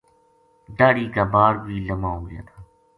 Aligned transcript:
داڑھی 0.77 1.05
کا 1.15 1.23
باڑ 1.33 1.53
بھی 1.65 1.75
لما 1.87 2.09
ہو 2.15 2.21
گیا 2.29 2.41
تھا 2.49 2.59